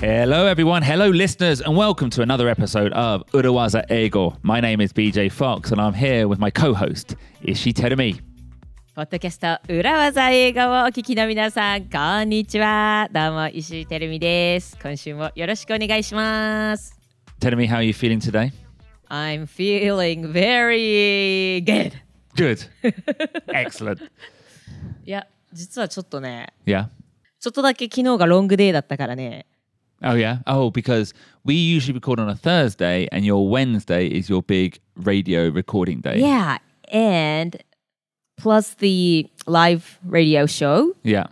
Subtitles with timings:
[0.00, 0.82] Hello, everyone.
[0.82, 4.36] Hello, listeners, and welcome to another episode of Urawaza Ego.
[4.42, 8.20] My name is BJ Fox, and I'm here with my co host, Ishi Terumi.
[8.94, 13.08] ポッドキャスト裏技映画をお聞きの皆さん、こんにちは。
[13.12, 14.78] どうも石井てるみです。
[14.80, 16.96] 今週もよろしくお願いします。
[17.40, 18.52] Terumi, how are you feeling today?
[19.08, 21.92] I'm feeling very good.
[22.36, 22.68] Good.
[23.48, 24.10] Excellent.
[25.04, 26.88] いや、実はちょっとね、 Yeah.
[27.40, 29.46] ちょっとだけ昨日がロングデーだったからね。
[30.02, 30.38] Oh, yeah.
[30.46, 35.48] Oh, because we usually record on a Thursday, and your Wednesday is your big radio
[35.50, 36.18] recording day.
[36.20, 36.58] Yeah,
[36.92, 37.56] and
[38.36, 41.26] plus the live radio show, Yeah.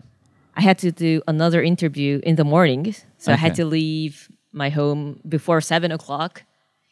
[0.54, 2.94] I had to do another interview in the morning.
[3.18, 3.62] So I had Okay.
[3.62, 6.42] to leave my home before seven o'clock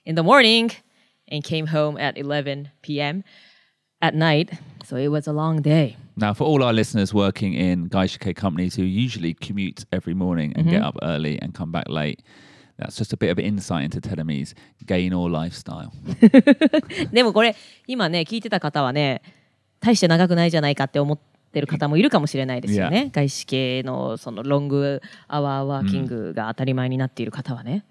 [0.06, 0.70] in the morning
[1.27, 3.23] and came home at 11 p.m.
[4.01, 4.51] at night.
[4.85, 5.97] So it was a long day.
[6.15, 10.69] Now, for all our listeners working in Gaishike companies who usually commute every morning and
[10.69, 12.21] get up early and come back late,
[12.77, 14.53] that's just a bit of insight into Terumi's
[14.85, 15.91] gain or lifestyle.
[17.11, 17.55] でもこれ
[17.87, 19.21] 今ね聞いてた方はね
[19.79, 21.19] 大して長くないじゃないかって思っ
[21.51, 23.09] てる方もいるかもしれないですよね。
[23.13, 27.85] 外資系のそのロングアワーワーキングが当たり前になっている方はね。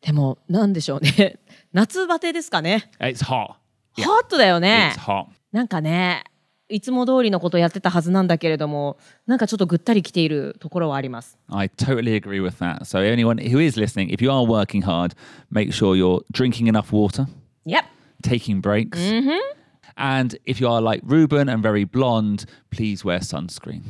[0.00, 1.38] でもなんでしょうね
[1.72, 2.90] 夏バテですかね。
[3.00, 3.54] It's hot.
[3.96, 5.00] ホットだよね It's。
[5.00, 5.26] hot.
[5.52, 6.24] なんかね
[6.68, 11.38] いつも通りのことやってたはずなんだけれどもなんかちょっとぐったりきているところはあります。
[11.48, 12.84] I totally agree with that.
[12.84, 15.12] So, anyone who is listening, if you are working hard,
[15.50, 17.26] make sure you're drinking enough water,
[17.64, 17.84] Yep.
[18.22, 18.98] taking breaks.
[19.96, 23.80] And if you are like Ruben and very blonde, please wear sunscreen.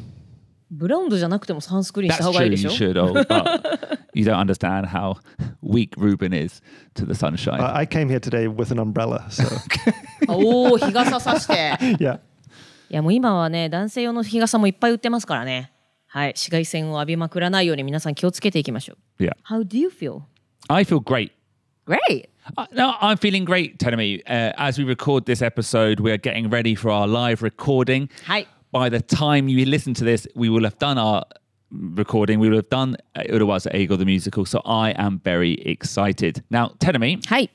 [0.71, 3.03] ブラウンドじゃなくてもサンスクリーンし That's た方がい true, いでし you ょ should.
[3.03, 5.16] Oh, but you don't understand how
[5.62, 6.62] weak Ruben is
[6.96, 7.60] to the sunshine.
[7.60, 9.44] I I came here today with an umbrella, so
[10.28, 11.78] おお日傘さして。
[12.00, 12.20] yeah.
[12.90, 15.72] いやもう今はね男性用の日傘もいっぱい売ってますからね
[16.08, 19.32] はい紫外線を浴びまくらないように皆さん気をつけていきましょう yeah.
[19.50, 20.22] How do you feel?
[20.70, 21.32] I feel great.
[21.86, 22.30] Great!
[22.56, 24.22] Uh, no, I'm feeling great, Tenemy.
[24.28, 28.10] Uh, as we record this episode, we're getting ready for our live recording.
[28.26, 31.24] はい By the time you listen to this, we will have done our
[31.71, 34.45] recording, we would have done uh, Urawaza Eagle the musical.
[34.45, 36.43] So I am very excited.
[36.51, 37.25] Now, Tenami.
[37.27, 37.51] Hey.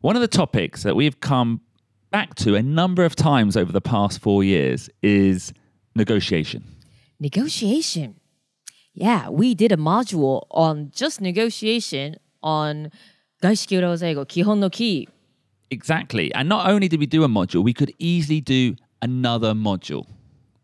[0.00, 1.60] One of the topics that we've come
[2.10, 5.52] back to a number of times over the past four years is
[5.94, 6.64] negotiation.
[7.18, 8.20] Negotiation.
[8.94, 12.90] Yeah, we did a module on just negotiation on
[13.42, 15.08] Kihon no Ki.
[15.70, 16.32] Exactly.
[16.34, 20.06] And not only did we do a module, we could easily do another module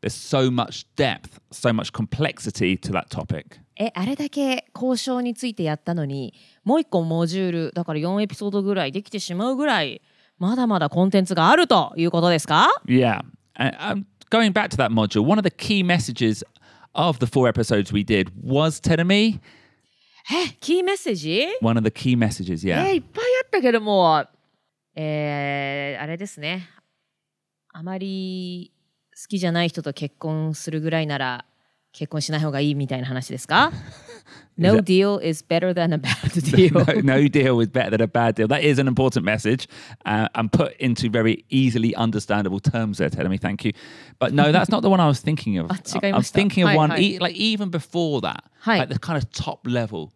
[0.05, 3.59] There's so much depth, so much complexity to that topic.
[3.79, 10.03] えあれだけ交渉についてやったのにもう一個モジュールだから4エピソードぐらいできてしまうぐらい
[10.39, 13.23] まだまだコンテンツがあるということですか Yeah.
[13.57, 16.45] And um, going back to that module, one of the key messages
[16.93, 19.41] of the four episodes we did was Teremi.
[20.31, 22.91] えキーメッセージ One of the key messages, え yeah.
[22.91, 24.23] ーいっぱいあったけども、
[24.95, 26.69] えーあれですね。
[27.73, 28.74] あまり
[29.22, 31.46] 好きじゃない人と結婚するぐらいなら
[31.92, 33.72] 結婚しない方がいいみたいな話ですか
[34.58, 37.02] ?No deal is better than a bad deal.
[37.02, 38.48] no, no deal is better than a bad deal.
[38.48, 39.68] That is an important message
[40.06, 43.40] uh, and put into very easily understandable terms there, Teremi.
[43.40, 43.74] Thank you.
[44.20, 45.68] But no, that's not the one I was thinking of.
[45.72, 46.40] あ、違い I ま was した。
[46.40, 49.26] thinking of はい one, はい e- like even before that, はい like the kind of
[49.32, 50.10] top level.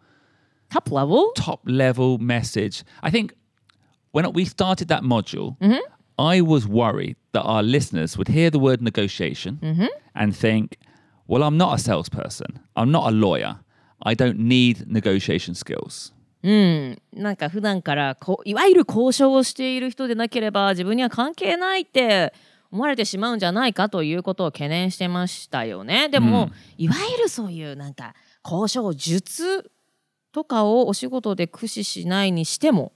[0.70, 1.34] Top level?
[1.36, 2.84] top level message.
[3.02, 3.34] I think
[4.14, 5.56] when we started that module,
[6.19, 9.61] I was worried that our listeners would hear the word negotiation
[10.15, 10.77] and think,
[11.29, 12.59] well, I'm not a salesperson.
[12.75, 13.59] I'm not a lawyer.
[14.03, 16.13] I don't need negotiation skills.
[17.13, 22.33] なんか普段からこういわゆる交渉をしている人でなければ自分には関係ないって
[22.71, 26.09] 思われてしまうんじゃないかということを懸念してましたよね。
[26.09, 28.15] でも、いわゆるそういうなんか
[28.45, 29.71] 交渉術
[30.33, 32.93] とかをお仕事で駆使しないにしても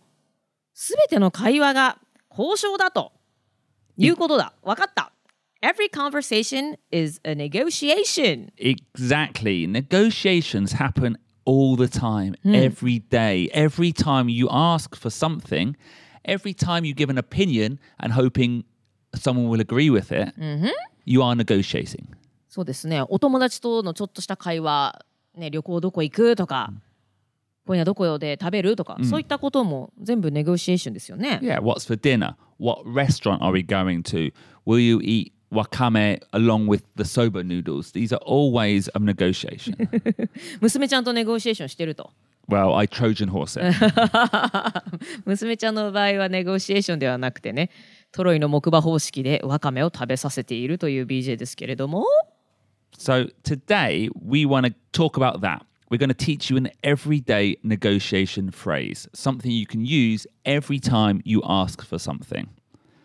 [0.75, 1.98] 全ての会話が
[2.36, 3.12] 交渉だと
[3.96, 4.54] いうことだ。
[4.62, 5.12] わかった。
[5.62, 8.50] Every conversation is a negotiation.
[8.58, 9.66] Exactly.
[9.66, 13.48] Negotiations happen all the time, every day.
[13.52, 15.76] Every time you ask for something,
[16.24, 18.64] every time you give an opinion and hoping
[19.14, 20.34] someone will agree with it,
[21.04, 22.06] you are negotiating.
[22.48, 23.02] そうですね。
[23.08, 25.04] お友達とのちょっとした会話、
[25.36, 26.72] ね、旅行どこ行くとか、
[27.66, 31.41] 今夜どこで食べるとか、そういったことも全部ネゴシエーションですよね。
[31.42, 32.34] Yeah, what's for dinner?
[32.59, 34.32] What restaurant are we going to?
[34.66, 37.92] Will you eat wakame along with the soba noodles?
[37.92, 39.76] These are all ways of negotiation.
[40.60, 42.10] 娘ちゃんとネゴシエーションしてると。
[42.48, 43.72] well, I Trojan horse it.
[45.24, 47.70] 娘ちゃんの場合はネゴシエーションではなくてね
[48.10, 52.04] トロイの木馬方式でわかめを食べさせているという BJ ですけれども
[52.98, 55.62] so today we want to talk about that.
[55.92, 61.21] We're going to teach you an everyday negotiation phrase, something you can use every time
[61.22, 62.48] you ask for something.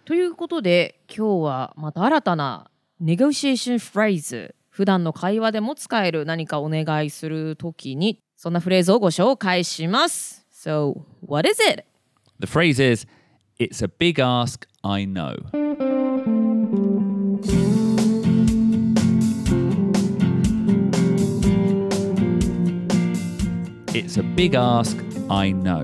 [0.05, 10.47] ということで今日はまた新たなネゴシエーションフレーズ普段の会話でも使える何かお願いするときにそんなフレーズをご紹介します。
[10.49, 11.83] So, what is it?
[12.39, 13.05] The phrase is,
[13.59, 15.96] it's a big ask, I know.
[23.97, 24.95] It's a big ask,
[25.27, 25.81] I know.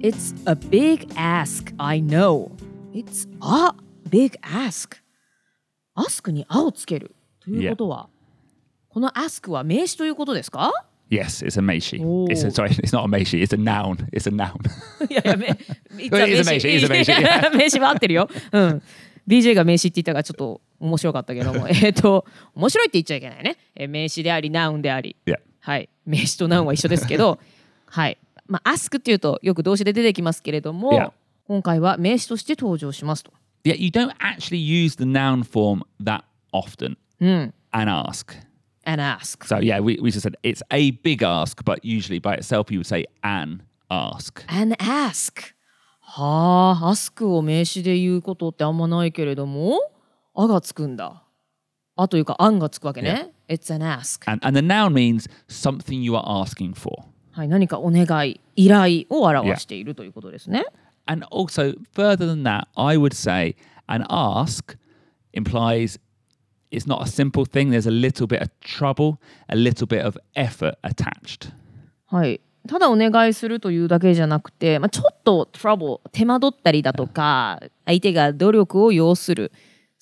[0.00, 2.52] It's a big ask, I know.
[2.94, 3.72] It's a
[4.08, 4.96] big ask.
[5.96, 8.08] ask にあをつけるということは、
[8.88, 10.72] この ask は名詞ということですか
[11.10, 12.00] Yes, it's a meishi.
[12.00, 12.28] Oh.
[12.30, 14.08] It's a, sorry, it's not a meishi, it's a noun.
[14.12, 14.54] It's a noun.
[15.10, 17.12] いやいや、め、い Well, it is a 名詞 it is a 名詞
[17.58, 18.28] 名詞は合ってるよ。
[18.52, 18.82] うん。
[19.26, 22.24] BJ が名詞って言ったからちょっと面白かったけども、えっと、
[22.54, 23.56] 面白いって言っちゃいけないね。
[23.74, 25.16] え名詞であり、ナウンであり。
[25.26, 25.40] Yeah.
[25.58, 25.88] はい。
[26.06, 27.38] 名詞とナウンは一緒ですけど、
[27.86, 28.18] はい。
[28.46, 31.12] まあ、ask っていうとよく動詞で出てきますけれども、Yeah.
[31.48, 33.32] 今回は名詞として登場しますと。
[33.64, 36.22] Yeah, you don't actually use the noun form that
[36.52, 36.96] often.
[37.20, 37.52] Mm.
[37.72, 38.34] And ask.
[38.86, 39.44] and ask.
[39.44, 42.78] So yeah, we, we just said it's a big ask, but usually by itself you
[42.78, 44.42] would say an ask.
[44.48, 45.54] and ask.
[46.00, 49.80] はあ、ask を名詞で言うことってあんまないけれども、
[50.34, 51.24] あがつくんだ。
[51.96, 53.32] あというか、あんがつくわけね。
[53.48, 54.24] It's an ask.
[54.26, 57.04] And, and the noun means something you are asking for.
[57.32, 60.64] はい、何かお願い、依頼を表しているということですね。
[61.06, 63.56] And also, further than that, I would say
[63.86, 64.76] an ask
[65.34, 65.98] implies
[66.70, 67.70] it's not a simple thing.
[67.70, 69.18] There's a little bit of trouble,
[69.48, 71.52] a little bit of effort attached.
[72.06, 72.40] はい。
[72.66, 79.52] ただお願いするというだけじゃなくて、まあ、ちょっと trouble 手間取ったりだとか相手が努力を要する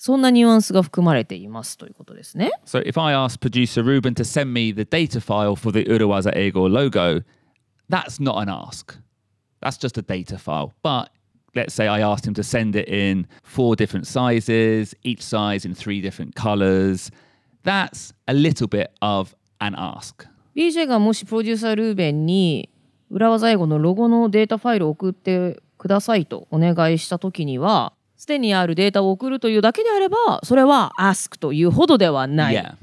[0.05, 2.51] そんなニュアンスが含まれていますということですね。
[2.63, 6.67] So if I ask producer Ruben to send me the data file for the Urawaza Ego
[6.69, 7.23] logo,
[7.89, 8.95] that's not an ask.
[9.61, 10.73] That's just a data file.
[10.83, 11.09] But
[11.55, 15.73] let's say I asked him to send it in four different sizes, each size in
[15.73, 17.09] three different colors.
[17.63, 20.27] That's a little bit of an ask.
[20.55, 22.69] BJ がもしプロデューサールーベンに
[23.09, 32.55] 裏技英語のロゴのデータファイルを送ってくださいとお願いした時にはすでにあるデータを送るというだけであればそれは ask というほどではない。
[32.55, 32.75] Yeah.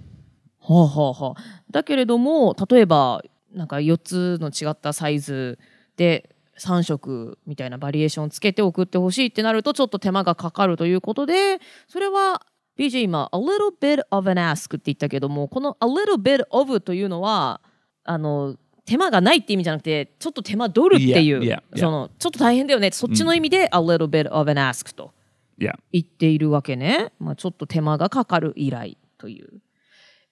[0.64, 5.58] はあはあはあ、だけれども例えばなんか4つの違ったサイズ
[5.96, 12.42] で3色みたいなバリエーションつけて送ってほしいってなるとちょっと手間がかかるということでそれは
[12.78, 17.60] BJ 今 a little bit of an ask って言ったけどもこの a little bit of というのは
[18.04, 21.78] あの手間がないって意味じゃなくてちょっと手間取るっていう Yeah, yeah, yeah.
[21.78, 25.12] そのちょっと大変だよねそっちの意味で a little bit of an ask と.
[25.61, 27.11] 言っているわけね。
[27.19, 29.61] まあ、ちょっと手間がかかる依頼という。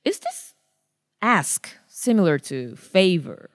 [0.04, 0.56] Is this
[1.22, 3.50] ask similar to favor?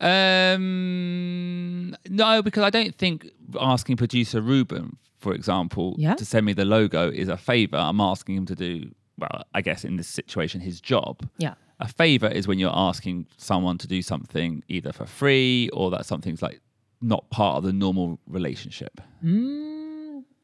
[0.00, 3.26] Um, no, because I don't think
[3.60, 6.14] asking producer Ruben, for example, Yeah.
[6.14, 7.76] to send me the logo is a favor.
[7.76, 11.28] I'm asking him to do, well, I guess in this situation, his job.
[11.38, 11.54] Yeah.
[11.80, 16.06] A favor is when you're asking someone to do something either for free or that
[16.06, 16.60] something's like
[17.00, 19.00] not part of the normal relationship.
[19.22, 19.71] うーん。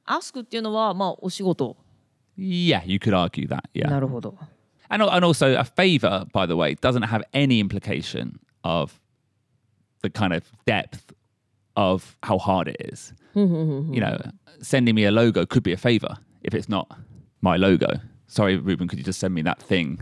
[0.09, 1.77] ask っていうのは、まあ、お仕事。
[2.37, 3.63] Yeah, you could argue that.
[3.75, 3.89] Yeah.
[3.89, 4.37] なるほど。
[4.91, 9.01] And, al- and also, a favor, by the way, doesn't have any implication of
[10.03, 11.15] the kind of depth
[11.77, 13.13] of how hard it is.
[13.35, 14.19] you know,
[14.61, 16.87] sending me a logo could be a favor if it's not
[17.41, 17.87] my logo.
[18.27, 20.01] Sorry, Ruben, could you just send me that thing?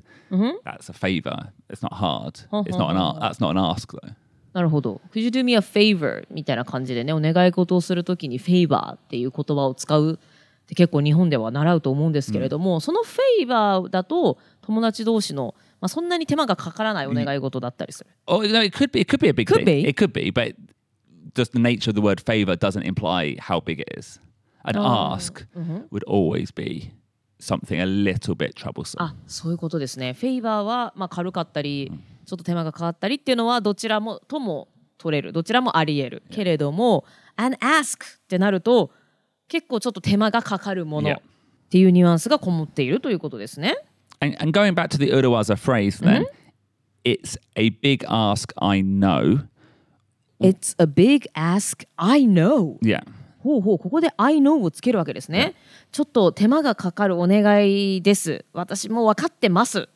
[0.64, 1.52] That's a favor.
[1.70, 2.40] It's not hard.
[2.66, 4.14] It's not an a- that's not an ask though.
[4.57, 5.01] なるほど。
[5.13, 6.25] Could you do me a favor?
[6.31, 18.09] みたいな感じでね、お願い事をするときに favor っていう言葉を使うって結構日本では習うと思うんですけれども、その favor だと友達同士の、まあ、そんなに手間がかからないお願い事だったりする。
[18.25, 19.01] Oh no, it could be.
[19.01, 19.65] It could be a big Could thing.
[19.83, 19.87] be.
[19.87, 20.55] It could be, but
[21.35, 24.19] just the nature of the word favor doesn't imply how big it is.
[24.63, 25.45] An ask
[25.91, 26.91] would always be
[27.39, 28.97] something a little bit troublesome.
[29.01, 30.13] あそういうことですね。
[30.13, 31.91] フェイバーは、まあ、軽かったり、
[32.27, 34.67] ちょっと手間がかかったりっていうのはどちらもとも
[34.97, 37.05] 取れるどちらもありえるけれども
[37.37, 38.91] 「an ask」ってなると
[39.47, 41.15] 結構ちょっと手間がかかるもの.っ
[41.69, 43.77] ていうニュアンスがこもっているということですね。
[44.19, 46.25] And, and going back to the Urawaza phrase, then
[47.05, 48.53] it's a big ask.
[48.57, 49.45] I know.
[50.39, 52.77] It's a big ask I know.
[52.81, 53.03] Yeah.
[53.39, 55.55] ほうほうここで I know をつけるわけですね。
[55.91, 58.43] ちょっと手間がかかるお願いです。
[58.53, 59.87] 私も分かってます。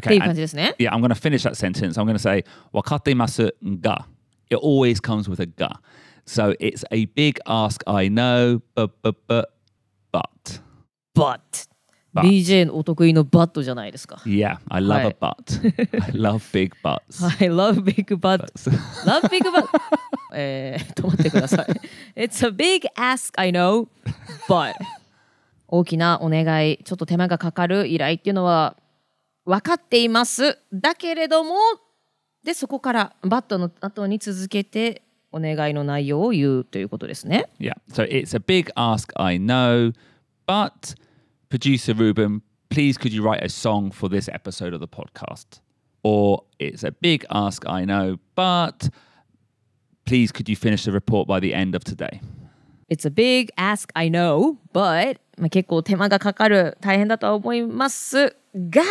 [0.00, 0.14] て Okay.
[0.14, 0.74] いう感 and- じですね。
[0.78, 1.98] yeah, I'm going to finish that sentence.
[2.00, 4.06] I'm going to say wakatemasu ga.
[4.50, 5.80] It always comes with a ga.
[6.26, 9.46] So it's a big ask, I know, but but but
[10.12, 10.60] but.
[11.14, 11.66] But
[12.12, 14.16] But BJ のお得意のバットじゃないですか。
[14.26, 15.16] Yeah, I love a Right.
[15.18, 16.02] but.
[16.02, 17.24] I love big butts.
[17.40, 18.50] I love big butt.
[19.06, 19.68] love big butt.
[20.34, 21.66] えー、止まってください。
[22.20, 23.86] It's a big ask, I know,
[24.48, 24.74] but
[25.68, 28.76] 大きなお願い、ちょっと手間がかかる依頼っていうのは
[29.44, 30.58] 分かっています。
[30.72, 31.54] だけれども、
[32.42, 37.50] で、そこからバットの後に続けてお願いの内容を言うということですね。
[37.58, 37.74] Yeah.
[37.92, 39.92] So it's a big ask, I know,
[40.46, 40.94] but
[41.50, 45.60] producer Ruben, please could you write a song for this episode of the podcast?
[46.02, 48.88] Or it's a big ask, I know, but
[50.06, 52.20] please could you finish the report by the end of today?
[52.88, 58.82] It's a big ask, I know, but まあ、結構手間がかかる、大変だとは思いますが、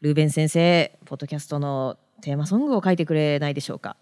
[0.00, 3.96] ルーベン先生、ポッドキャストのテーマソングを書いてくれないでしょうか。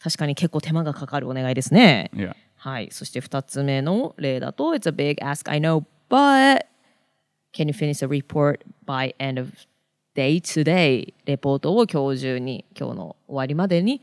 [0.00, 2.10] 確かに結構手間がかかるお願いですね。
[2.14, 2.34] Yeah.
[2.56, 2.88] はい。
[2.92, 6.66] そして2つ目の例だと、It's a big ask, I know, but
[7.52, 9.52] can you finish the report by end of
[10.14, 11.14] day today?
[11.24, 14.00] レポートを今日中に、今日の終わりまでに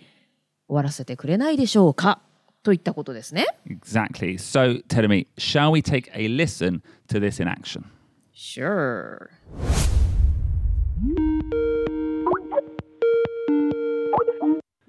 [0.68, 2.20] 終わらせてくれないでしょうか
[2.62, 3.46] といったことですね。
[3.70, 4.34] Exactly.
[4.34, 7.86] So, tell me, shall we take a listen to this in action?
[8.34, 9.30] Sure.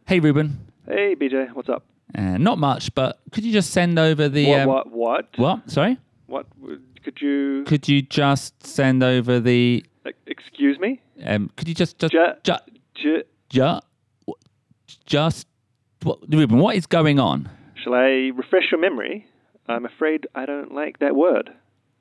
[0.09, 0.59] Hey, Ruben.
[0.87, 1.85] Hey, BJ, what's up?
[2.15, 4.47] Uh, not much, but could you just send over the.
[4.49, 5.29] What, um, what, what?
[5.37, 5.71] What?
[5.71, 5.99] Sorry?
[6.29, 6.47] What?
[7.05, 9.85] Could you, Could you just send over the.
[10.27, 11.03] excuse me?
[11.23, 11.99] Um, could you just.
[11.99, 12.55] just Ju- ju-
[12.95, 14.35] J- ju-
[15.05, 15.47] just.
[16.03, 17.51] What, Ruben, what is going on?
[17.75, 19.27] shall I refresh your memory?
[19.69, 21.51] I'm afraid I don't like that word.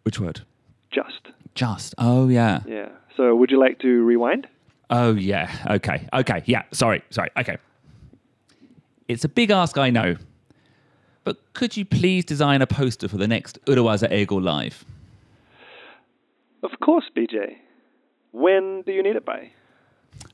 [0.04, 0.46] Which word?
[0.92, 1.28] Just.
[1.56, 1.94] Just.
[1.98, 2.62] Oh, yeah.
[2.66, 2.88] Yeah.
[3.18, 4.48] So would you like to rewind?
[4.90, 5.52] Oh, yeah.
[5.72, 6.08] Okay.
[6.14, 6.44] Okay.
[6.46, 6.64] Yeah.
[6.72, 7.04] Sorry.
[7.10, 7.30] Sorry.
[7.38, 7.58] Okay.
[9.08, 10.18] It's a big ask, I know.
[11.24, 14.86] But could you please design a poster for the next Urawaza Ego Live?
[16.64, 17.58] Of course, BJ.
[18.32, 19.52] When do you need it by?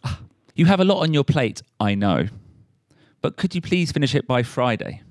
[0.56, 2.28] You have a lot on your plate, I know.
[3.22, 5.02] But could you please finish it by Friday?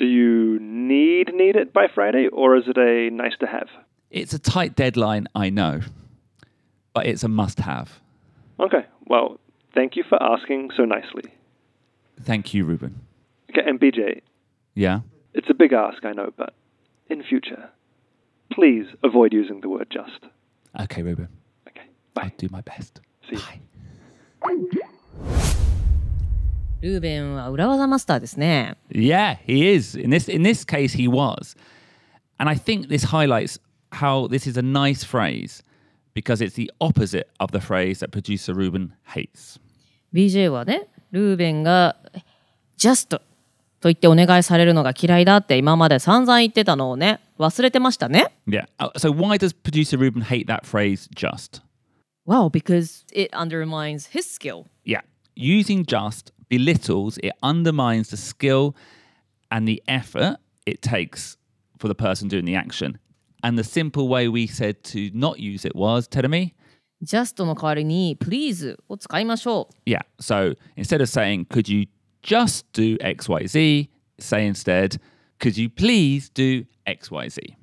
[0.00, 3.68] Do you need need it by Friday, or is it a nice to have?
[4.10, 5.82] It's a tight deadline, I know.
[6.92, 8.00] But it's a must have.
[8.58, 8.84] Okay.
[9.06, 9.38] Well,
[9.74, 11.32] thank you for asking so nicely.
[12.21, 13.01] Thank you, Ruben.
[13.49, 14.21] Okay, and BJ,
[14.75, 15.01] Yeah?
[15.33, 16.53] it's a big ask, I know, but
[17.09, 17.69] in future,
[18.51, 20.19] please avoid using the word just.
[20.79, 21.27] Okay, Ruben.
[21.67, 21.87] Okay.
[22.17, 22.33] I'll Bye.
[22.37, 23.01] do my best.
[23.29, 23.41] See you.
[24.41, 24.57] Bye.
[26.81, 28.75] ルーベンは裏技マスターですね。
[28.91, 29.97] Yeah, he is.
[29.97, 31.55] In this in this case, he was.
[32.39, 33.57] And I think this highlights
[33.93, 35.63] how this is a nice phrase
[36.13, 39.59] because it's the opposite of the phrase that producer Ruben hates.
[40.13, 41.96] BJ はね、 ルーベンが
[42.78, 43.20] just と
[43.82, 48.32] 言ってお願いされるのが嫌いだって今まで散々言ってたのをね、忘れてましたね。
[48.46, 48.66] Yeah.
[48.78, 51.62] Uh, So why does producer Ruben hate that phrase just?
[52.26, 54.66] Wow, because it undermines his skill.
[54.84, 55.02] Yeah.
[55.34, 58.74] Using just belittles, it undermines the skill
[59.50, 61.36] and the effort it takes
[61.78, 62.98] for the person doing the action.
[63.42, 66.54] And the simple way we said to not use it was, Terumi,
[67.02, 69.90] just の代わりに please を使いましょう。
[69.90, 70.00] Yeah.
[70.20, 71.88] So instead of saying, could you
[72.22, 73.88] just do XYZ,
[74.18, 75.00] say instead,
[75.38, 77.58] could you please do XYZ?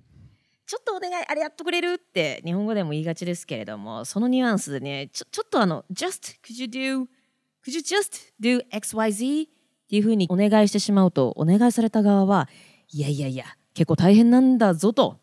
[0.68, 7.06] ちょっとお願いあれやっとくれるって日本語でも言いがちですけれどもそのニュアンスでねちょちょっとあの just could you do
[7.64, 9.50] could you just do XYZ っ
[9.88, 12.50] ていうふうにお願いしてしまうとお願いされた側は
[12.92, 15.20] いやいやいや結構大変なんだぞと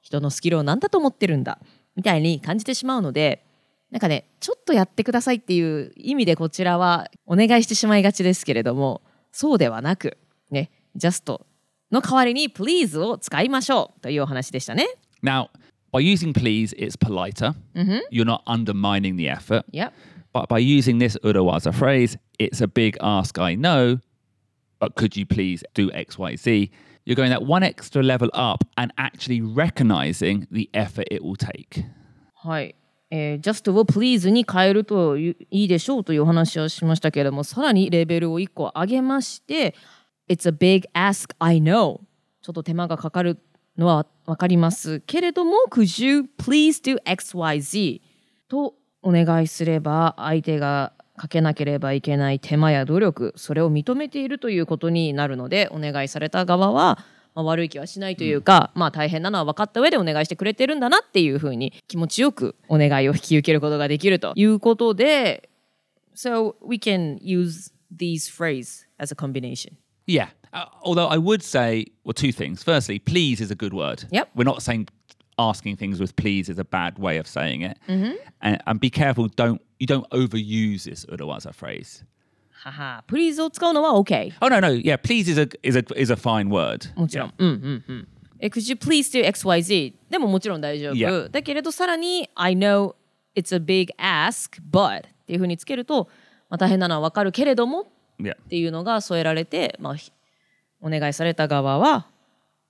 [0.00, 1.58] 人のスキルを何だと思ってるんだ
[1.94, 3.45] みたいに感じてしまうので
[3.90, 9.02] なんかねちょっとやってくださいっていう意味でこちらはお願いしてしまいがちですけれども
[9.32, 10.18] そうではなく
[10.50, 11.40] ね just
[11.92, 14.86] の代わりに please を使いましょうというお話でしたね。
[15.22, 15.48] Now,
[15.92, 17.54] by using please, it's politer.
[18.10, 19.64] You're not undermining the effort.
[19.70, 19.92] Yep.
[20.32, 24.00] But by using this urawaza phrase, it's a big ask, I know,
[24.78, 26.70] but could you please do XYZ?
[27.06, 31.84] You're going that one extra level up and actually recognizing the effort it will take.
[32.34, 32.74] はい。
[33.10, 39.74] えー、just を please に変えるといいでしょうというお話をしましたけれども、さらにレベルを1個上げまして、
[40.28, 42.00] It's a big ask, I know.
[42.42, 43.38] ちょっと手間がかかる
[43.78, 48.00] のはわかりますけれども、Could you please do XYZ?
[48.48, 56.98] とお願いすれば、相手がかけなければいけない手間や努力、それを認めているということになるので、お願いされた側は
[57.36, 65.50] まあ、悪い気はしないというか、まあ大変なのは分かった上でお願いしてくれてるんだなっていうふうに気持ちよくお願いを引き受けることができるということで
[66.16, 69.76] So we can use these phrases as a combination.
[70.06, 70.28] Yeah.
[70.54, 72.62] Uh, although I would say, well, two things.
[72.64, 74.04] Firstly, please is a good word.
[74.10, 74.30] Yep.
[74.34, 74.88] We're not saying
[75.38, 77.78] asking things with please is a bad way of saying it.
[78.40, 82.02] And, and be careful, don't you don't overuse this urawaza phrase.
[82.70, 84.32] はは Please を使うのは OK。
[84.40, 86.94] Oh no, no, yeah, please is a is a is a fine word.
[86.98, 87.34] もちろん。
[87.38, 88.08] うんうんうん。
[88.38, 89.94] え、Could you please do XYZ?
[90.10, 91.28] でももちろん大丈夫。
[91.28, 92.94] だけれどさらに I know
[93.34, 96.08] it's a big ask, but っていうふうにつけると、
[96.48, 97.86] まあ、大変なのはわかるけれどもっ.
[98.48, 100.12] ていうのが添えられて、まあ、ひ
[100.80, 102.06] お願いされた側は、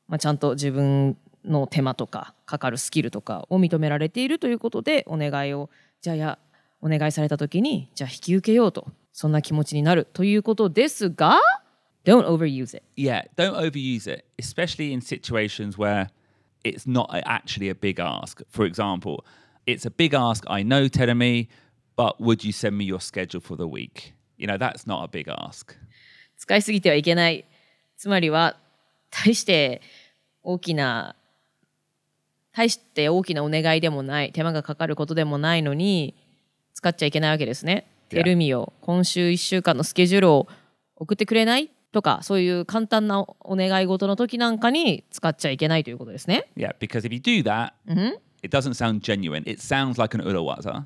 [0.09, 6.39] まあ、ちゃんと自分の手間とかかかるスキルとかを認められているということでお願いをじゃあや
[6.81, 11.41] お願いされた時にじゃあ引き受けようとそんな気持ちになるということですが
[12.05, 16.09] Don't overuse it Yeah, don't overuse it, especially in situations where
[16.63, 18.45] it's not actually a big ask.
[18.51, 19.25] For example,
[19.67, 21.49] it's a big ask, I know, Teremi,
[21.97, 24.13] but would you send me your schedule for the week?
[24.37, 25.75] You know, that's not a big ask.
[26.37, 27.47] 使いすぎてはいけない
[27.97, 28.59] つまりは
[29.09, 29.81] 大して
[30.43, 31.17] 大きな
[32.53, 36.15] 大して大きなお願いでもない手間がかかることでもないのに
[36.75, 37.87] 使っちゃいけないわけですね。
[38.09, 38.19] Yeah.
[38.19, 40.49] テルミを今週1週間のスケジュールを
[40.97, 46.49] 送ってくれないとかそういう簡単なお願い事の時なんかに使っちゃいけないということですね。
[46.57, 47.73] Yeah, because if you do that,
[48.43, 49.43] it doesn't sound genuine.
[49.49, 50.85] It sounds like an urawaza.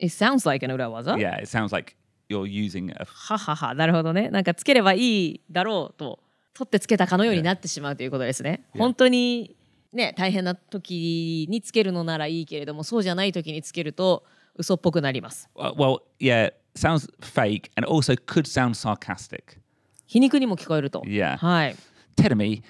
[0.00, 1.94] It sounds like an 裏技 Yeah, it sounds like
[2.28, 6.20] you're using a はははなるほどねなんかつければいいだろうと
[6.54, 8.64] 取ってつけたかのようになってしまうということですね。
[8.70, 9.56] 本当に
[9.92, 14.24] ね大変な時につけるのならいいけれどもそうじゃない時につけると
[14.56, 15.48] 嘘っぽくなります。
[15.54, 19.59] well, yeah, sounds fake and also could sound sarcastic.
[20.05, 21.01] 皮肉にも聞こえると。
[21.05, 21.37] Yeah.
[21.37, 21.75] はい。
[22.15, 22.61] Teremi,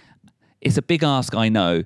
[0.62, 1.86] it's a big ask, I know,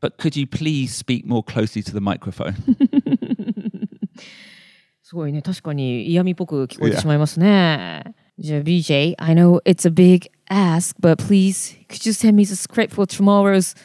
[0.00, 2.54] but could you please speak more closely to the microphone?
[5.02, 8.14] すごいね確かに嫌味っぽく聞こえてしまいますね。
[8.38, 12.94] じゃあ BJ, I know it's a big ask, but please could you send me the script
[12.94, 13.76] for tomorrow's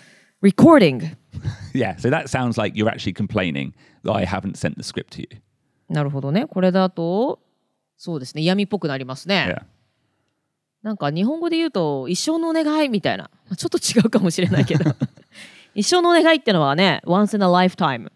[0.42, 1.18] recording?
[1.74, 5.22] yeah, so that sounds like you're actually complaining that I haven't sent the script to
[5.22, 5.42] you.
[5.90, 6.46] なるほどね。
[6.48, 7.40] これだと
[8.05, 9.55] そうですね嫌味っぽくなりますね。
[9.57, 9.63] Yeah.
[10.83, 14.91] なんか日本語で言うと一生のお願いみたいなまあちょっと違うかもしれないけど
[15.77, 18.11] 一生のお願いってのはね once in a lifetime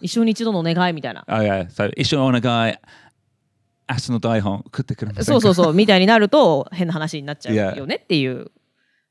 [0.00, 1.66] 一生に一度のお願いみたいな Oh, yeah.
[1.68, 2.78] So, Isho on a guy,
[3.86, 8.50] Asano Daihon, kutte そうそうそうみたいになると変な話になっちゃう.よねっていう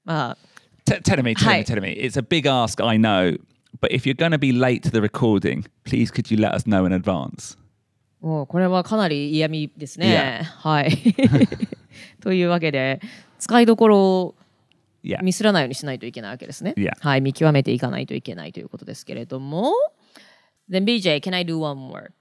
[0.04, 0.38] まあ
[0.86, 1.90] T- tell me, tell me, tell me.
[1.94, 3.38] It's a big ask, I know.
[3.80, 6.64] But if you're going to be late to the recording, please could you let us
[6.66, 7.56] know in advance?
[8.24, 10.44] もうこれはかなり嫌味ですね。
[10.60, 10.92] はい。
[12.22, 13.02] というわけで
[13.38, 14.36] 使いどころを.
[15.22, 16.74] ミスらないようにしないといけないわけですね。
[16.78, 16.92] Yeah.
[17.02, 19.74] はい、見極めていかないといけないということですけれども。
[20.72, 22.12] Then BJ, can I do one more?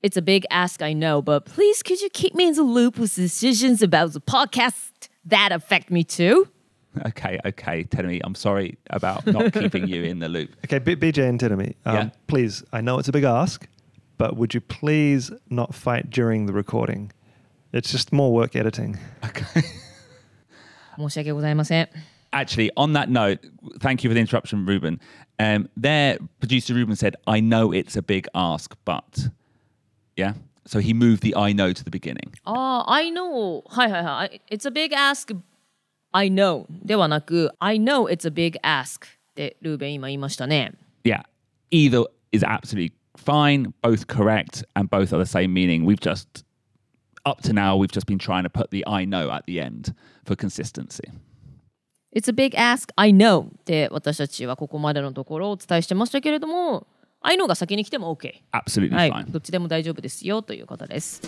[0.00, 3.00] It's a big ask, I know, but please could you keep me in the loop
[3.00, 6.46] with decisions about the podcast that affect me too?
[7.04, 7.82] Okay, okay.
[7.82, 10.50] Tell me, I'm sorry about not keeping you in the loop.
[10.64, 12.10] Okay, B- BJ and Tinami, um, Yeah.
[12.28, 13.66] please, I know it's a big ask,
[14.17, 17.11] but would you please not fight during the recording?
[17.71, 18.97] It's just more work editing.
[19.23, 19.63] Okay.
[20.97, 21.89] 申し訳ございません。
[22.31, 23.39] Actually, on that note,
[23.79, 24.99] thank you for the interruption, Ruben.
[25.39, 29.29] Um, there, producer Ruben said, I know it's a big ask, but.
[30.15, 30.33] Yeah?
[30.65, 32.31] So he moved the I know to the beginning.
[32.45, 33.63] ああ、I know.
[33.67, 34.41] はいはいはい。
[34.49, 35.35] It's a big ask,
[36.11, 36.65] I know.
[36.69, 40.73] ではなく、I know it's a big ask ってルーベン今言いましたね。
[41.03, 41.23] Yeah.
[41.71, 45.85] Either is absolutely fine, both correct, and both are the same meaning.
[45.85, 46.43] We've just,
[47.25, 49.93] up to now, we've just been trying to put the I know at the end
[50.25, 51.09] for consistency.
[52.11, 56.85] It's a big ask, I know って私たちはここまでのところをお伝えしてましたけれども、
[57.21, 58.33] I know が先に来ても OK。
[58.51, 59.31] Absolutely はい、 fine.
[59.31, 61.21] どっちでも大丈夫ですよということです。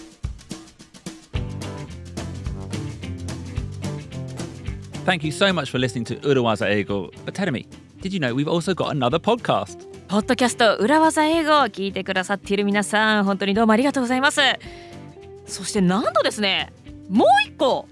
[5.06, 7.12] Thank you so much for listening to Urawaza Eigo.
[7.26, 7.68] But tell me,
[8.03, 9.87] Did you know we've also got another podcast?
[10.09, 14.41] ポッドキャスト裏技英語を聞いてくださっている皆さん本当にどうもありがとうございます。
[15.47, 16.73] そしてなんとですね。
[17.09, 17.87] もう一個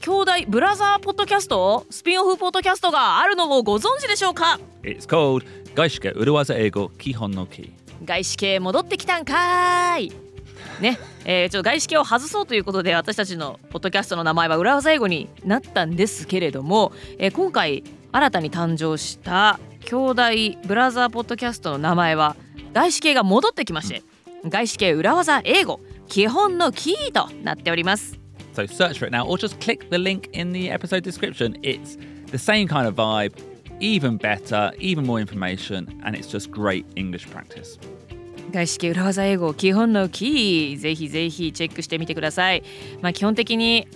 [0.00, 7.72] 兄弟ブラザーポッドキャストスピンオフポッドキャストがあるのをご存知でしょうか？It's called Gaishike Urawaza Eigo Kihon no Ki.
[8.04, 10.12] 外資系戻ってきたんかーい。
[10.80, 10.98] ね。
[11.24, 20.22] えー、ちょっと外資系を外そうということで私たちのポッドキャストの名前は裏技英語になったんですけれども、えー今回新たに誕生した兄弟
[20.66, 22.36] ブラザーポッドキャストの名前は
[22.72, 24.02] 外資系が戻ってきまして
[24.44, 28.20] 外資系裏技英語基本のキーとなっております
[28.54, 31.56] So search for it now or just click the link in the episode description.
[31.62, 31.96] It's
[32.32, 33.32] the same kind of vibe,
[33.78, 37.78] even better, even more information, and it's just great English practice.
[38.50, 42.64] 外資系裏技英語基本のキーぜひぜひチェックしてみてください。
[43.00, 43.86] まあ基本的に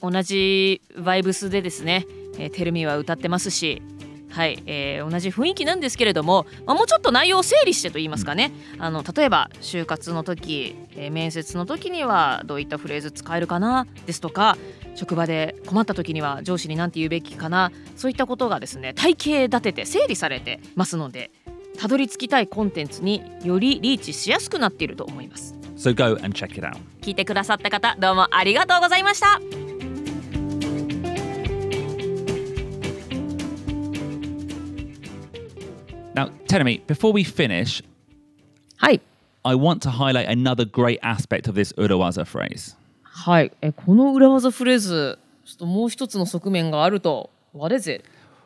[0.00, 2.06] 同じバイブスでですね、
[2.38, 3.82] えーテルミは歌ってますし、
[4.30, 14.56] はい、えー同じ雰囲気なんですけれども、まあ、もうちょっと内容を整理してと言いますかね、あの例えば就活の時、えー面接の時にはどういったフレーズ使えるかなですとか
[14.94, 21.30] 職場で困った時には上司に何て言うべきかなそういったことがですね体系立てて整理されてますので
[21.78, 25.54] たどり着きたいコンテンツによりリーチしやすくなっていると思います。
[25.76, 26.76] So go and check it out.
[27.02, 29.40] 聞いてくださった方どうもありがとうございました
[36.13, 37.83] Now, Tenemi, before we finish,
[38.77, 39.01] はい
[39.43, 42.75] I want to highlight another great aspect of this Urawaza phrase.
[43.03, 48.03] はいえこの裏技フレーズちょっともう一つの側面があると What is it?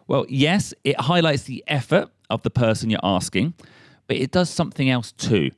[0.08, 3.54] Well, yes, it highlights the effort of the person you're asking,
[4.08, 5.52] but it does something else too.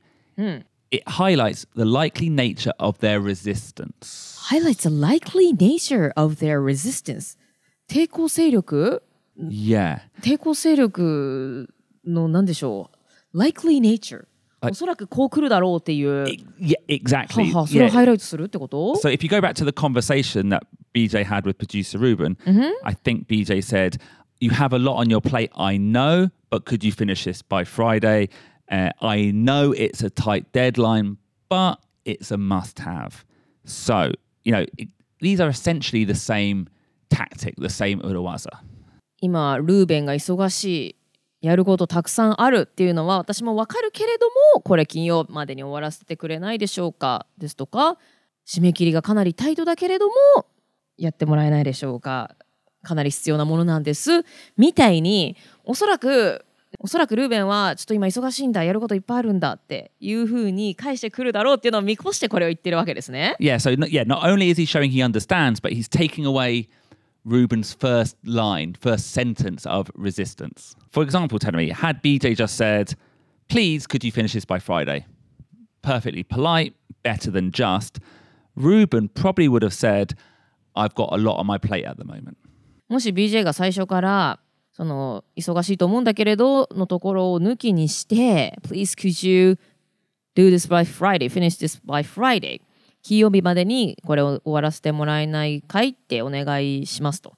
[0.90, 4.36] It highlights the likely nature of their resistance.
[4.50, 7.36] Highlights the likely nature of their resistance
[7.88, 9.02] 抵抗勢力
[9.38, 10.00] Yeah.
[10.22, 11.68] 抵抗勢力
[12.06, 12.90] の何でしょ
[13.34, 14.26] う likely nature
[14.60, 16.24] はいおそらくこう来るだろうっていう、
[16.58, 17.52] Yeah, exactly.
[17.52, 17.90] ははそれを Yeah.
[17.90, 20.62] ハイライトするってこと So if you go back to the conversation that
[20.94, 22.36] BJ had with producer Ruben,
[22.82, 24.00] I think BJ said,
[24.40, 27.64] You have a lot on your plate, I know, but could you finish this by
[27.64, 28.28] Friday?
[28.70, 33.24] Uh, I know it's a tight deadline, but it's a must have.
[33.64, 34.12] So,
[34.44, 34.88] you know, it,
[35.20, 36.68] these are essentially the same
[37.10, 38.60] tactic, the same Urawaza.
[39.20, 40.96] 今ルーベンが忙しい
[41.41, 47.25] やることたくさんあるっていうのは私もわかるけれどもこれ金曜までに終わらせてくれないでしょうか？
[47.37, 47.97] ですとか
[48.47, 50.13] 締め切りがかなりタイトだけれども
[50.97, 52.35] やってもらえないでしょうか？
[52.83, 54.23] かなり必要なものなんです
[54.57, 56.45] みたいにおそらく
[56.79, 63.35] おそらくルーベンはちょっと今忙しいんだやることいっぱいあるんだっていうふうに返してくるだろうっていうのを見越してこれを言ってるわけですね。
[63.39, 66.69] Yeah, so no- yeah, not only is he showing he understands, but he's taking away
[67.24, 70.76] Ruben's first line, first sentence of resistance.
[70.90, 72.94] For example, Tenemy, had BJ just said,
[73.48, 75.06] Please, could you finish this by Friday?
[75.82, 77.98] Perfectly polite, better than just.
[78.54, 80.14] Ruben probably would have said,
[80.76, 82.36] I've got a lot on my plate at the moment.
[82.88, 84.38] もし BJ が最初から
[84.72, 89.58] その忙しいと思うんだけれどのところを抜きにして「Please could you
[90.36, 92.60] do this by Friday finish this by Friday」
[93.01, 97.33] 金曜日までにこれを終わらせてもらえないかいってお願いしますと。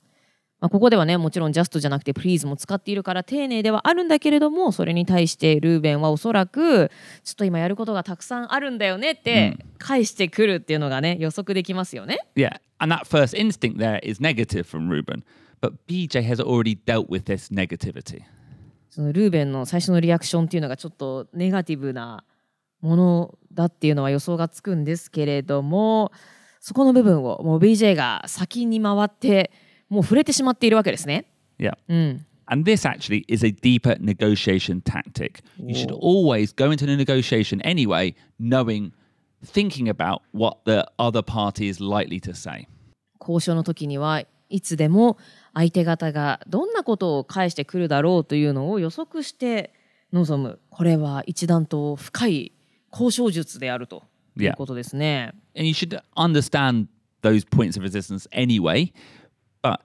[0.63, 6.89] まあ、ここではねもちろん just じゃなくて please も使っているから丁寧ではあるんだけれどもそれに対してルーベンはおそらく
[7.25, 12.19] ちょっと今やることがたくさんあるんだよねって返してくるっていうのがね予測できますよね。
[12.35, 15.23] Yeah, and that first instinct there is negative from Ruben,
[15.59, 18.21] but BJ has already dealt with this negativity.
[18.89, 22.23] そのルーベンの最初のリアクションっていうのがちょっとネガティブな
[22.83, 26.11] ものだっていうのは予想がつくんですけれども
[26.59, 29.51] そこの部分をもう BJ が先に回って
[29.89, 31.25] もう触れてしまっているわけですね。
[31.59, 31.73] Yeah.
[31.87, 35.43] うん、And this actually is a deeper negotiation tactic.
[35.57, 38.91] You should always go into the negotiation anyway, knowing,
[39.45, 42.67] thinking about what the other party is likely to say.
[43.19, 45.17] 交渉の時にはいつでも
[45.53, 49.73] 相手方がどんなことを返してくるだろうというのを予測して
[50.11, 52.51] 臨むこれは一段と深い
[52.93, 54.03] 交渉術であると
[54.37, 54.55] いう Yeah.
[54.55, 55.33] ことですね。
[55.55, 56.87] And you should understand
[57.21, 58.91] those points of resistance anyway.
[59.61, 59.79] But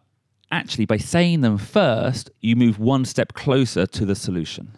[0.50, 4.68] actually, by saying them first, you move one step closer to the solution.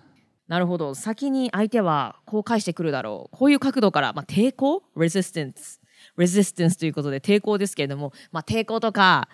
[0.49, 5.79] なるほど先に相手はこう返してくるだろうこういう角度から、まあ、抵抗 resistance
[6.19, 9.29] resistance ということで抵抗ですけれども、まあ、抵抗とか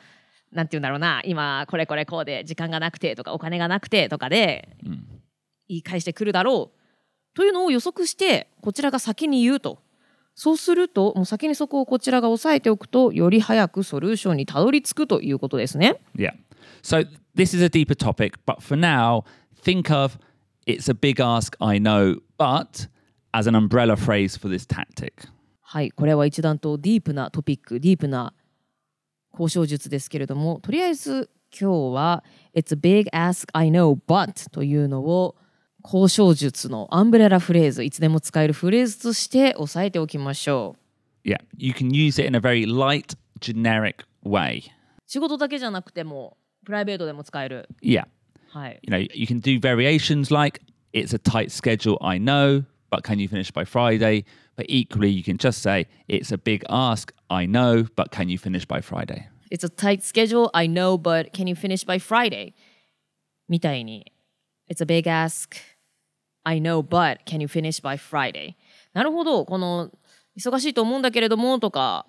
[0.53, 4.77] なんて言うんだろうな今これこれこうで時間がなくてとかお金がなくてとかで
[5.69, 6.76] 言い返してくるだろう
[7.37, 9.79] というのを予測してこちらが先に言うと
[10.35, 16.01] そうするともう先にそこをこちらが押さえておくとより早くソリューションにたどり着くということですね。
[16.17, 16.33] Yeah.
[16.83, 19.25] So this is a deeper topic, but for now,
[19.63, 20.19] think of
[20.67, 22.89] it's a big ask, I know, but
[23.33, 25.29] as an umbrella phrase for this tactic.
[25.61, 28.33] はい、これは一段とディープなトピック、ディープな
[29.33, 35.37] 交渉術ですけれども、とりあえず今日は It's a big ask I know but というのを
[35.87, 40.75] 交渉術のアンブレラフレーズ、いつでも使えるフレーズとして押さえておきましょ
[41.25, 41.29] う。
[41.29, 41.39] Yeah.
[41.57, 44.65] You can use it in a very light, generic way.
[45.07, 47.69] 仕事だけじゃなくても、プライベートでも使える。
[47.83, 48.07] Yeah.
[48.51, 48.81] はい。
[48.83, 50.61] You know, you can do variations like
[50.93, 54.25] it's a tight schedule, I know, but can you finish by Friday?
[54.57, 58.39] But equally, you can just say it's a big ask, I know, but can you
[58.39, 59.29] finish by Friday?
[59.51, 62.55] It's a tight schedule, I know, but can you finish by Friday?
[63.49, 64.13] みたいに
[64.69, 65.76] It's a big ask,
[66.47, 68.55] I know, but can you finish by Friday?
[68.93, 69.91] なるほど、この
[70.39, 72.07] 忙しいと思うんだけれどもとか、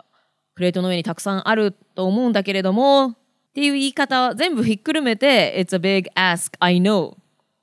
[0.54, 3.16] プレートの上にたくさんあると思うんだけれどもっ
[3.54, 7.16] ていう言い方全部ひっくるめて It's a big ask, I know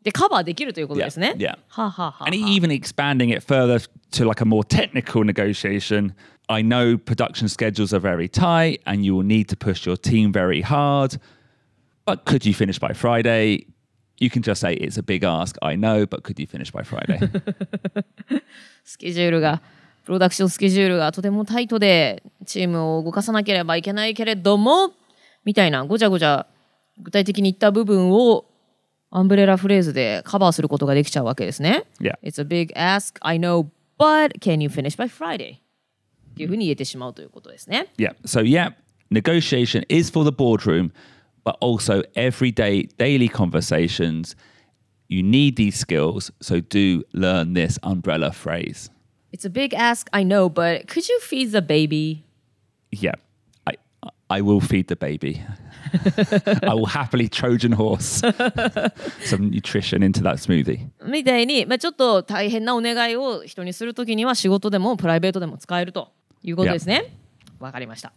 [0.02, 1.34] でカバーできるということですね。
[1.36, 1.58] Yeah.
[1.68, 3.78] はあはあはあ And even expanding it further
[4.12, 6.12] to like a more technical negotiation.
[6.48, 10.32] I know production schedules are very tight and you will need to push your team
[10.32, 11.20] very hard.
[12.04, 13.66] But could you finish by Friday?
[14.18, 15.56] You can just say it's a big ask.
[15.60, 17.18] I know, but could you finish by Friday?
[18.84, 19.60] スケジュールが
[20.04, 24.92] プロダクションスケジュールがとてもタイトでチームを動かさなければいけないけれども
[25.44, 26.46] みたいなごちゃごちゃ
[26.98, 28.44] 具体的に言った部分を
[29.10, 31.84] アンブレラフレーズでカバーすることができちゃうわけですね。
[32.00, 32.18] Yeah.
[32.22, 35.56] It's a big ask, I know, but can you finish by Friday?
[35.56, 37.88] っていうふうに言えてしまうということですね。
[37.96, 38.14] yeah.
[38.24, 38.72] So, yeah,
[39.10, 40.90] negotiation is for the boardroom,
[41.43, 44.35] but also everyday, daily conversations.
[45.07, 46.31] You need these skills.
[46.41, 48.89] So, do learn this umbrella phrase.
[49.31, 52.23] It's a big ask, I know, but could you feed the baby?
[52.91, 53.13] Yeah,
[53.67, 53.73] I
[54.29, 55.41] I will feed the baby.
[56.63, 58.21] I will happily Trojan horse
[59.25, 60.87] some nutrition into that smoothie.
[61.03, 66.11] みたいに、まあ、ちょっと大変なお願いを人にするときには仕事でもプライベートでも使えると
[66.43, 67.15] いうことですね。
[67.59, 68.13] わかりました。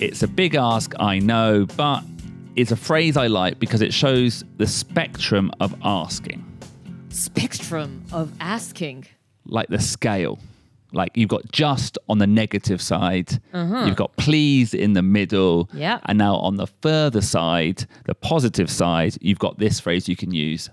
[0.00, 2.02] It's a big ask, I know, but
[2.54, 6.44] it's a phrase I like because it shows the spectrum of asking,
[7.10, 9.06] Spectrum of asking.
[9.46, 10.38] like the scale.
[10.92, 15.98] Like you've got just on the negative side, you've got please in the middle, Yeah.
[16.06, 20.30] and now on the further side, the positive side, you've got this phrase you can
[20.32, 20.70] use.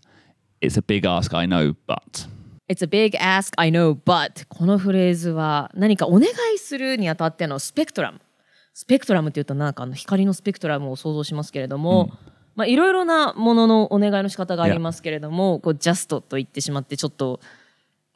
[0.62, 2.28] It's a big ask, I know, but.
[2.70, 8.20] It's a big ask, I know, but このフレーズは何かお願いするにあたってのスペクトラム。
[8.79, 12.13] スペクトラムって言うとなんかあの光のスペクトラムを想像しますけれども、
[12.55, 17.41] まあいろいろなもののお願いの仕方がありますけれども、こう just と言ってしまってちょっと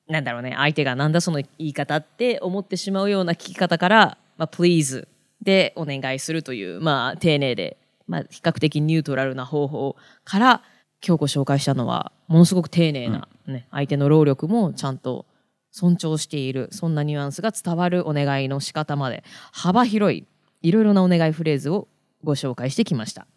[0.06, 5.08] なんだろうね相手がなんだその言い方って思ってしまうような聞き方から、まあ、please
[5.40, 10.62] でお願いするという、まあ、丁寧で、まあ、比較的ニュートラルな方法から
[11.04, 15.26] 今日ご紹介したのはものすごく丁寧な、ね相手の労力もちゃんと
[15.72, 20.24] 尊重しているそんなニュアンスが伝わるお願いの仕方まで幅広い
[20.61, 21.87] いろいろなお願いフレーズを
[22.23, 23.27] ご紹介してきました。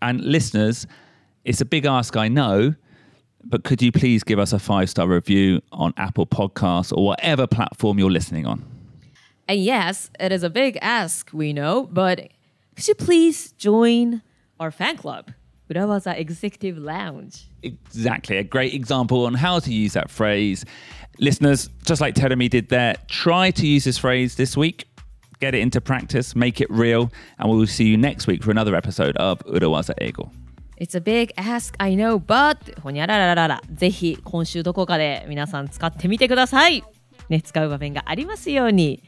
[0.00, 0.86] And listeners,
[1.44, 2.74] it's a big ask, I know,
[3.44, 7.46] but could you please give us a five star review on Apple Podcasts or whatever
[7.46, 8.64] platform you're listening on?
[9.48, 12.28] And yes, it is a big ask, we know, but
[12.76, 14.22] could you please join
[14.58, 15.32] our fan club,
[15.68, 17.48] Urawaza Executive Lounge?
[17.62, 18.36] Exactly.
[18.36, 20.64] A great example on how to use that phrase.
[21.18, 24.86] Listeners, just like Teremi did there, try to use this phrase this week.
[25.45, 28.49] Get it into practice, make it real, and we will see you next week for
[28.49, 30.31] another episode of Urawaza Ego.
[30.77, 36.83] It's a big ask, I know, but ほにゃららららぜひ今週どこかで皆さん使ってみてください。
[37.29, 39.03] ね、使う場面がありますように。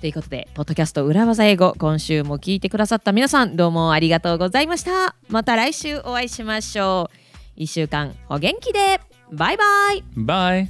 [0.00, 5.16] ということで、ポッドキャスト裏技英語、今週も聞いてくださった皆さん、どうもありがとうございました。
[5.28, 7.16] また来週お会いしましょう。
[7.56, 9.00] 一週間お元気で
[9.32, 10.68] バイバイ Bye.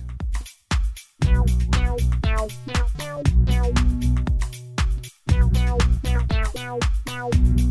[7.22, 7.62] out.